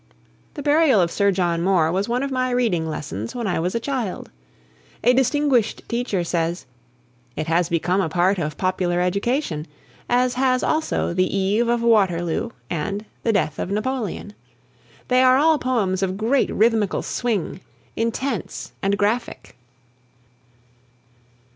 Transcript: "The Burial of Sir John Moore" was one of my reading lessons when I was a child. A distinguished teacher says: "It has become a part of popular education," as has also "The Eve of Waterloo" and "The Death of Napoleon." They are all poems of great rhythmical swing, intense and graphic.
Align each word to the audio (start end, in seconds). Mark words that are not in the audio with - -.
"The 0.55 0.63
Burial 0.63 0.99
of 0.99 1.11
Sir 1.11 1.29
John 1.29 1.61
Moore" 1.61 1.91
was 1.91 2.09
one 2.09 2.23
of 2.23 2.31
my 2.31 2.49
reading 2.49 2.89
lessons 2.89 3.35
when 3.35 3.45
I 3.45 3.59
was 3.59 3.75
a 3.75 3.79
child. 3.79 4.31
A 5.03 5.13
distinguished 5.13 5.83
teacher 5.87 6.23
says: 6.23 6.65
"It 7.35 7.45
has 7.45 7.69
become 7.69 8.01
a 8.01 8.09
part 8.09 8.39
of 8.39 8.57
popular 8.57 8.99
education," 8.99 9.67
as 10.09 10.33
has 10.33 10.63
also 10.63 11.13
"The 11.13 11.37
Eve 11.37 11.67
of 11.67 11.83
Waterloo" 11.83 12.49
and 12.67 13.05
"The 13.21 13.33
Death 13.33 13.59
of 13.59 13.69
Napoleon." 13.69 14.33
They 15.07 15.21
are 15.21 15.37
all 15.37 15.59
poems 15.59 16.01
of 16.01 16.17
great 16.17 16.49
rhythmical 16.49 17.03
swing, 17.03 17.59
intense 17.95 18.71
and 18.81 18.97
graphic. 18.97 19.55